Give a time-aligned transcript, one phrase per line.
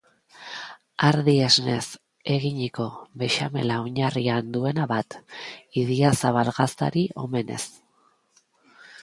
[1.07, 1.83] Ardi esnez
[2.35, 2.87] eginiko
[3.23, 5.19] bexamela oinarrian duena bat,
[5.83, 7.63] idiazabal gaztari omenez.